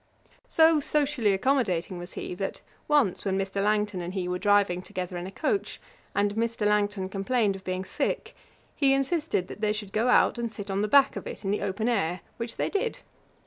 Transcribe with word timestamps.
So 0.47 0.79
socially 0.79 1.31
accommodating 1.31 1.99
was 1.99 2.13
he, 2.13 2.33
that 2.33 2.61
once 2.87 3.23
when 3.23 3.37
Mr. 3.37 3.63
Langton 3.63 4.01
and 4.01 4.15
he 4.15 4.27
were 4.27 4.39
driving 4.39 4.81
together 4.81 5.15
in 5.15 5.27
a 5.27 5.31
coach, 5.31 5.79
and 6.15 6.33
Mr. 6.33 6.65
Langton 6.65 7.07
complained 7.07 7.55
of 7.55 7.63
being 7.63 7.85
sick, 7.85 8.35
he 8.75 8.93
insisted 8.95 9.47
that 9.47 9.61
they 9.61 9.73
should 9.73 9.93
go 9.93 10.07
out 10.09 10.39
and 10.39 10.51
sit 10.51 10.71
on 10.71 10.81
the 10.81 10.87
back 10.87 11.15
of 11.15 11.27
it 11.27 11.45
in 11.45 11.51
the 11.51 11.61
open 11.61 11.87
air, 11.87 12.21
which 12.37 12.57
they 12.57 12.67
did. 12.71 13.01